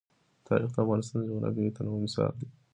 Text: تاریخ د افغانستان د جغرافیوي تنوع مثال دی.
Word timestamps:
تاریخ 0.47 0.69
د 0.73 0.77
افغانستان 0.83 1.19
د 1.21 1.25
جغرافیوي 1.31 1.71
تنوع 1.75 1.99
مثال 2.05 2.31
دی. 2.39 2.47